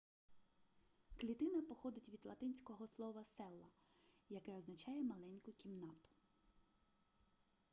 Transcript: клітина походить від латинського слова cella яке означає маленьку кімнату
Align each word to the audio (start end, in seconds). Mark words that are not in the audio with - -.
клітина 1.15 1.61
походить 1.61 2.09
від 2.09 2.25
латинського 2.25 2.87
слова 2.87 3.21
cella 3.21 3.65
яке 4.29 4.53
означає 4.53 5.03
маленьку 5.03 5.51
кімнату 5.51 6.09